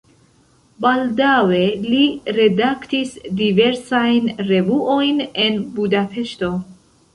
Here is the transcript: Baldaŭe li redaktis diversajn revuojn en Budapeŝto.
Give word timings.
Baldaŭe 0.85 1.59
li 1.91 1.99
redaktis 2.39 3.13
diversajn 3.43 4.33
revuojn 4.51 5.23
en 5.47 5.63
Budapeŝto. 5.79 6.53